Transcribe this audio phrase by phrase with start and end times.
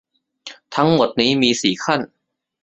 [0.75, 2.01] ทั้งหมดนี้มีสี่ขั้น